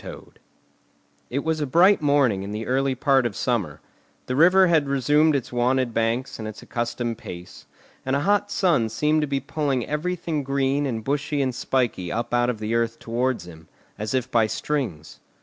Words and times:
TOAD 0.03 0.39
It 1.29 1.43
was 1.43 1.61
a 1.61 1.67
bright 1.67 2.01
morning 2.01 2.41
in 2.41 2.51
the 2.51 2.65
early 2.65 2.95
part 2.95 3.27
of 3.27 3.35
summer; 3.35 3.81
the 4.25 4.35
river 4.35 4.65
had 4.65 4.87
resumed 4.89 5.35
its 5.35 5.53
wonted 5.53 5.93
banks 5.93 6.39
and 6.39 6.47
its 6.47 6.63
accustomed 6.63 7.19
pace, 7.19 7.67
and 8.03 8.15
a 8.15 8.21
hot 8.21 8.49
sun 8.49 8.89
seemed 8.89 9.21
to 9.21 9.27
be 9.27 9.39
pulling 9.39 9.85
everything 9.85 10.41
green 10.43 10.87
and 10.87 11.03
bushy 11.03 11.39
and 11.39 11.53
spiky 11.53 12.11
up 12.11 12.33
out 12.33 12.49
of 12.49 12.57
the 12.57 12.73
earth 12.73 12.97
towards 12.97 13.45
him, 13.45 13.67
as 13.99 14.15
if 14.15 14.31
by 14.31 14.47
strings. 14.47 15.19